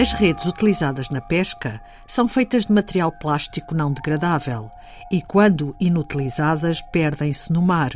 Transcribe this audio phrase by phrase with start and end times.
[0.00, 4.70] As redes utilizadas na pesca são feitas de material plástico não degradável
[5.12, 7.92] e, quando inutilizadas, perdem-se no mar,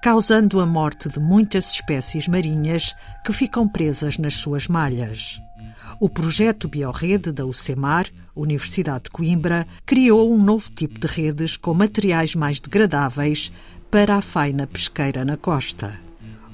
[0.00, 5.42] causando a morte de muitas espécies marinhas que ficam presas nas suas malhas.
[6.00, 11.74] O projeto Biorrede da UCEMAR, Universidade de Coimbra, criou um novo tipo de redes com
[11.74, 13.52] materiais mais degradáveis
[13.90, 16.00] para a faina pesqueira na costa.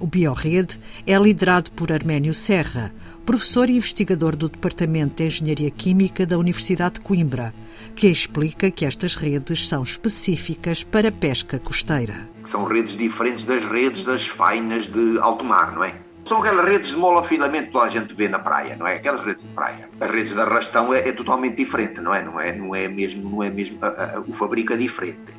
[0.01, 2.93] O Biorrede é liderado por Arménio Serra,
[3.29, 7.53] professor e investigador do Departamento de Engenharia Química da Universidade de Coimbra,
[7.95, 12.27] que explica que estas redes são específicas para pesca costeira.
[12.47, 15.95] São redes diferentes das redes das fainas de alto mar, não é?
[16.25, 18.95] São aquelas redes de monofilamento que a gente vê na praia, não é?
[18.95, 19.91] Aquelas redes de praia.
[20.01, 22.25] As redes de arrastão é, é totalmente diferente, não é?
[22.25, 25.35] Não é, não é mesmo, não é mesmo a, a, o fabrico é diferente.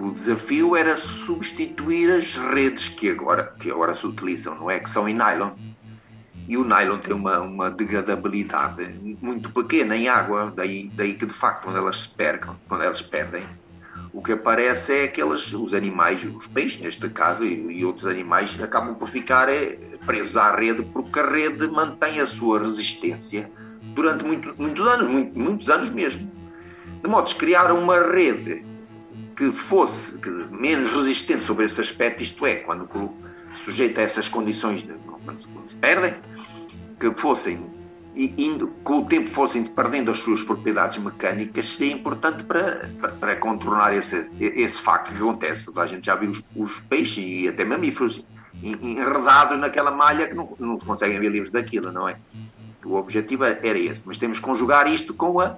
[0.00, 4.78] O desafio era substituir as redes que agora, que agora se utilizam, não é?
[4.78, 5.50] Que são em nylon.
[6.48, 11.34] E o nylon tem uma, uma degradabilidade muito pequena em água, daí, daí que de
[11.34, 13.46] facto quando elas se perdem, quando elas perdem,
[14.14, 18.06] o que aparece é que elas, os animais, os peixes neste caso, e, e outros
[18.06, 23.50] animais, acabam por ficar é, presos à rede porque a rede mantém a sua resistência
[23.94, 26.30] durante muito, muitos anos, muito, muitos anos mesmo.
[27.02, 28.64] De modo que criaram uma rede
[29.36, 32.86] que fosse que, menos resistente sobre esse aspecto, isto é, quando
[33.64, 34.92] sujeito a essas condições, de,
[35.24, 36.14] quando, se perdem,
[36.98, 37.64] que fossem,
[38.16, 43.36] indo, com o tempo fossem perdendo as suas propriedades mecânicas, seria importante para, para, para
[43.36, 45.68] contornar esse, esse facto que acontece.
[45.76, 48.24] A gente já viu os, os peixes e até mamíferos
[48.62, 52.16] enredados naquela malha que não, não conseguem ver livres daquilo, não é?
[52.84, 55.56] O objetivo era esse, mas temos que conjugar isto com a,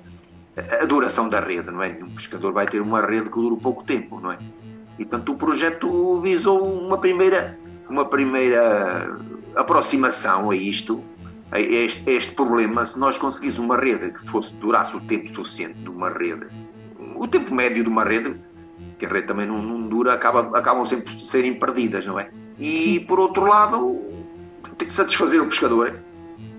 [0.81, 1.89] a duração da rede, não é?
[2.03, 4.39] Um pescador vai ter uma rede que dura pouco tempo, não é?
[4.99, 7.59] E, portanto, o projeto visou uma primeira,
[7.91, 9.19] uma primeira
[9.57, 11.03] aproximação a isto,
[11.51, 12.87] a este, a este problema.
[12.87, 16.47] Se nós conseguíssemos uma rede que fosse, durasse o tempo suficiente de uma rede,
[17.17, 18.37] o tempo médio de uma rede,
[18.99, 22.31] que a rede também não, não dura, acaba, acabam sempre de serem perdidas, não é?
[22.59, 23.01] E, Sim.
[23.01, 24.01] por outro lado,
[24.79, 25.99] tem que satisfazer o pescador.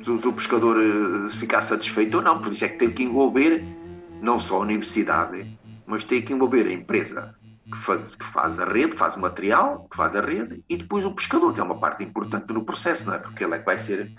[0.04, 3.64] Se o pescador eh, ficar satisfeito ou não, por isso é que tem que envolver
[4.20, 5.46] não só a universidade,
[5.86, 7.36] mas tem que envolver a empresa
[7.72, 10.78] que faz, que faz a rede, que faz o material, que faz a rede, e
[10.78, 13.18] depois o pescador, que é uma parte importante no processo, não é?
[13.18, 14.12] Porque ele é que vai ser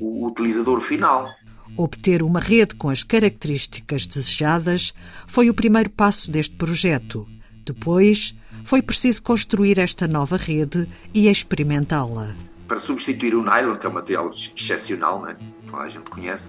[0.00, 1.28] o utilizador final.
[1.76, 4.94] Obter uma rede com as características desejadas
[5.26, 7.26] foi o primeiro passo deste projeto.
[7.64, 12.34] Depois, foi preciso construir esta nova rede e experimentá-la.
[12.66, 15.36] Para substituir o nylon, que é um material excepcional, né?
[15.72, 16.48] a gente conhece,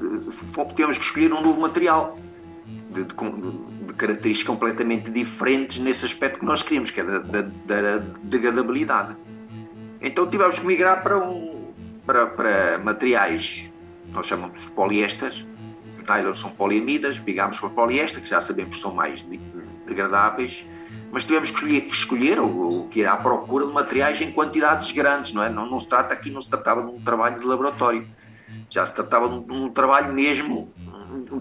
[0.76, 2.18] temos que escolher um novo material
[2.90, 7.42] de, de, de, características completamente diferentes nesse aspecto que nós queríamos, que é da, da,
[7.42, 9.16] da degradabilidade.
[10.02, 11.74] Então tivemos que migrar para, um,
[12.06, 13.70] para, para materiais,
[14.12, 15.46] nós chamamos poliésteres,
[16.08, 19.24] nylon são poliamidas, migámos para poliéster, que já sabemos que são mais
[19.86, 20.66] degradáveis,
[21.12, 25.44] mas tivemos que escolher, ou, que ir à procura de materiais em quantidades grandes, não
[25.44, 25.50] é?
[25.50, 28.08] Não, não se trata aqui, não se tratava de um trabalho de laboratório,
[28.70, 30.72] já se tratava de um, de um trabalho mesmo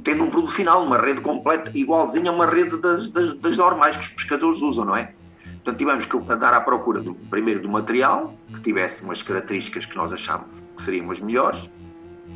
[0.03, 3.97] tendo um produto final, uma rede completa, igualzinha a uma rede das, das, das, normais
[3.97, 5.12] que os pescadores usam, não é?
[5.54, 9.97] Portanto, tivemos que andar à procura, do, primeiro, do material, que tivesse umas características que
[9.97, 11.69] nós achávamos que seriam as melhores.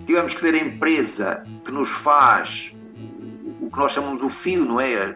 [0.06, 2.74] Tivemos que ter a empresa que nos faz
[3.60, 5.14] o que nós chamamos o fio, não é?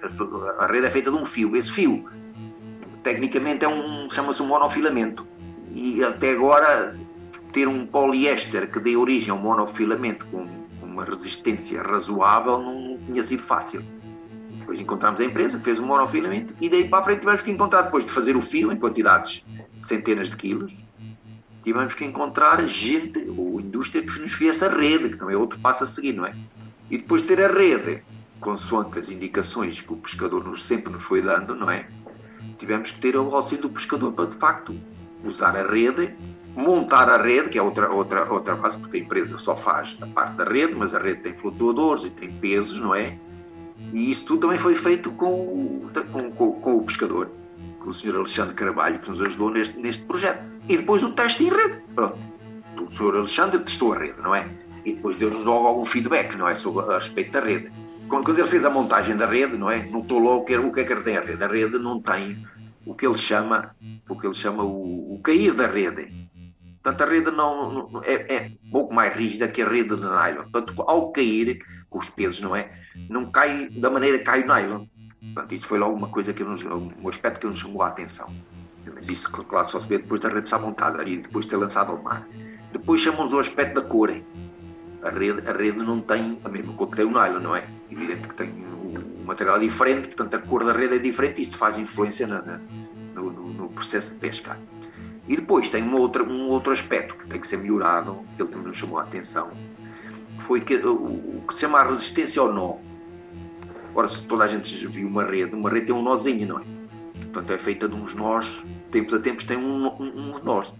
[0.58, 1.56] A rede é feita de um fio.
[1.56, 2.08] Esse fio,
[3.02, 5.26] tecnicamente, é um, chama-se um monofilamento.
[5.72, 6.96] E até agora,
[7.52, 10.46] ter um poliéster que dê origem a um monofilamento com
[10.96, 13.84] uma resistência razoável não tinha sido fácil.
[14.58, 17.82] Depois encontramos a empresa, fez um monofilamento e daí para a frente tivemos que encontrar,
[17.82, 19.44] depois de fazer o fio em quantidades
[19.78, 20.74] de centenas de quilos,
[21.62, 25.58] tivemos que encontrar gente ou indústria que nos fizesse a rede, que também é outro
[25.58, 26.34] passo a seguir, não é?
[26.90, 28.02] E depois de ter a rede,
[28.40, 31.86] consoante as indicações que o pescador nos, sempre nos foi dando, não é?
[32.58, 34.74] Tivemos que ter o auxílio do pescador para, de facto,
[35.22, 36.14] usar a rede
[36.56, 40.06] montar a rede, que é outra, outra, outra fase, porque a empresa só faz a
[40.06, 43.18] parte da rede, mas a rede tem flutuadores e tem pesos, não é?
[43.92, 47.30] E isso tudo também foi feito com, com, com, com o pescador,
[47.80, 48.16] com o Sr.
[48.16, 50.42] Alexandre Carvalho, que nos ajudou neste, neste projeto.
[50.66, 51.82] E depois o teste em rede.
[51.94, 52.18] Pronto.
[52.80, 53.16] O Sr.
[53.16, 54.48] Alexandre testou a rede, não é?
[54.84, 56.54] E depois deu-nos logo algum feedback, não é?
[56.54, 57.70] Sobre, a respeito da rede.
[58.08, 59.84] Quando, quando ele fez a montagem da rede, não é?
[59.84, 61.44] Notou logo que, o que é que tem a rede.
[61.44, 62.46] A rede não tem
[62.86, 63.74] o que ele chama,
[64.08, 66.25] o que ele chama o, o cair da rede
[66.86, 70.02] Portanto, a rede não, não é, é, um pouco mais rígida que a rede de
[70.02, 70.44] nylon.
[70.52, 71.58] Portanto, ao cair,
[71.90, 72.70] com os pesos, não é?
[73.10, 74.86] Não cai da maneira que cai o nylon.
[75.34, 78.32] Portanto, isso foi logo uma coisa que nos, um aspecto que nos chamou a atenção.
[78.94, 81.56] Mas isso, claro, só se vê depois da rede estar montada e depois de ter
[81.56, 82.24] lançado ao mar.
[82.72, 84.10] Depois chamamos o aspecto da cor.
[85.02, 87.66] A rede, a rede não tem a mesma cor que tem o nylon, não é?
[87.90, 91.58] Evidente que tem o, material diferente, portanto a cor da rede é diferente e isto
[91.58, 92.60] faz influência na, na,
[93.12, 94.56] no, no, processo de pesca.
[95.28, 98.50] E depois tem uma outra, um outro aspecto que tem que ser melhorado, que ele
[98.50, 99.50] também nos chamou a atenção,
[100.40, 102.76] foi que, o, que se chama a resistência ao nó.
[103.94, 106.64] Ora, se toda a gente viu uma rede, uma rede tem um nozinho, não é?
[107.32, 110.72] Portanto, é feita de uns nós, tempos a tempos tem um, um, uns nós.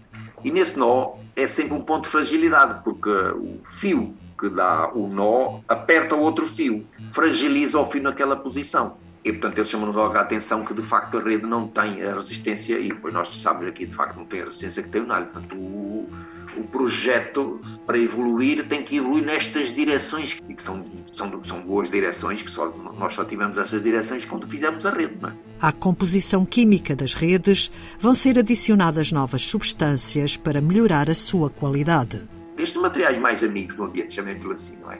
[0.43, 5.07] E nesse nó é sempre um ponto de fragilidade, porque o fio que dá o
[5.07, 8.97] nó aperta o outro fio, fragiliza o fio naquela posição.
[9.23, 12.13] E, portanto, eles chamam-nos logo a atenção que, de facto, a rede não tem a
[12.15, 15.07] resistência, e depois nós sabemos aqui, de facto, não tem a resistência que tem o
[15.07, 15.25] nalho.
[15.27, 16.09] Portanto, o,
[16.55, 21.89] o projeto, para evoluir, tem que evoluir nestas direções, e que são, são, são boas
[21.89, 25.17] direções, que só, nós só tivemos essas direções quando fizemos a rede.
[25.19, 25.33] Não é?
[25.59, 32.21] À composição química das redes vão ser adicionadas novas substâncias para melhorar a sua qualidade.
[32.57, 34.99] Estes materiais mais amigos do ambiente, chamemos-lhe assim, não é?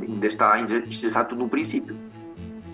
[0.00, 1.96] Ainda está, ainda está tudo no princípio.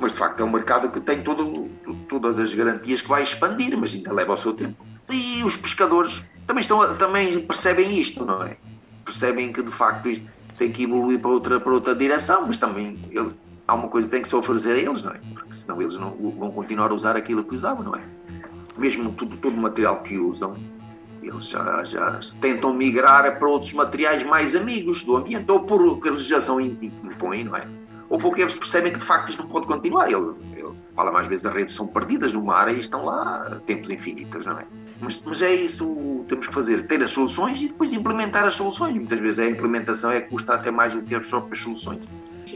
[0.00, 1.70] Mas de facto é um mercado que tem todo,
[2.08, 4.84] todas as garantias que vai expandir, mas ainda leva o seu tempo.
[5.10, 8.56] E os pescadores também, estão, também percebem isto, não é?
[9.04, 10.26] Percebem que de facto isto
[10.58, 13.32] tem que evoluir para outra, para outra direção, mas também ele,
[13.66, 15.20] há uma coisa que tem que se oferecer a eles, não é?
[15.32, 18.02] Porque senão eles não vão continuar a usar aquilo que usavam, não é?
[18.76, 20.56] Mesmo tudo, todo o material que usam,
[21.22, 26.08] eles já, já tentam migrar para outros materiais mais amigos do ambiente, ou por que
[26.08, 27.66] a legislação impõe, não é?
[28.08, 30.10] Ou porque eles percebem que de facto isto não pode continuar.
[30.10, 33.90] Ele, ele fala mais vezes, as redes são perdidas no mar e estão lá tempos
[33.90, 34.66] infinitos, não é?
[35.00, 38.94] Mas, mas é isso temos que fazer, ter as soluções e depois implementar as soluções.
[38.94, 42.02] Muitas vezes a implementação é que custa até mais do que as próprias soluções.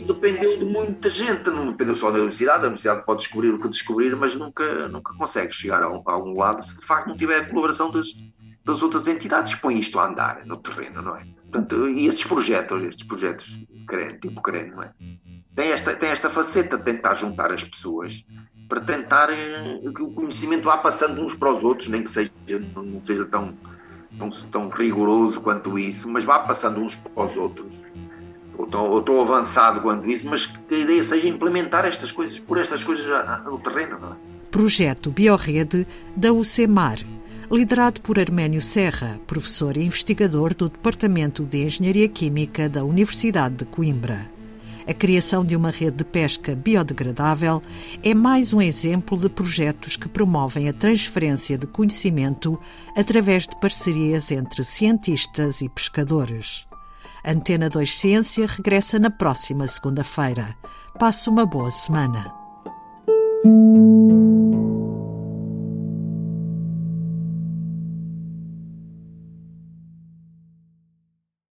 [0.06, 3.68] Dependeu de muita gente, não dependeu só da universidade, a universidade pode descobrir o que
[3.68, 7.16] descobrir, mas nunca, nunca consegue chegar a, um, a algum lado se de facto não
[7.16, 8.14] tiver a colaboração das,
[8.70, 11.26] das outras entidades põem isto a andar no terreno, não é?
[11.50, 14.92] Portanto, e estes projetos, estes projetos CREN, tipo CREN, não é?
[15.54, 18.24] Tem esta, tem esta faceta de tentar juntar as pessoas
[18.68, 22.30] para tentar eh, que o conhecimento vá passando uns para os outros, nem que seja,
[22.76, 23.52] não seja tão,
[24.16, 27.74] tão, tão rigoroso quanto isso, mas vá passando uns para os outros,
[28.56, 32.38] ou tão, ou tão avançado quanto isso, mas que a ideia seja implementar estas coisas,
[32.38, 33.06] por estas coisas
[33.44, 33.98] no terreno.
[33.98, 34.16] Não é?
[34.52, 35.84] Projeto Biorrede
[36.16, 36.98] da UCMAR,
[37.50, 43.64] liderado por Arménio Serra, professor e investigador do Departamento de Engenharia Química da Universidade de
[43.64, 44.30] Coimbra.
[44.86, 47.60] A criação de uma rede de pesca biodegradável
[48.02, 52.58] é mais um exemplo de projetos que promovem a transferência de conhecimento
[52.96, 56.66] através de parcerias entre cientistas e pescadores.
[57.24, 60.56] Antena 2 Ciência regressa na próxima segunda-feira.
[60.98, 62.32] Passe uma boa semana.